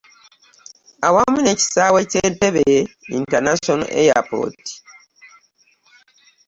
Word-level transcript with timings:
Awamu 1.07 1.37
n'ekisaawe 1.41 1.99
kya 2.11 2.21
Entebbe 2.27 2.73
International 3.17 3.81
Airport. 4.01 4.63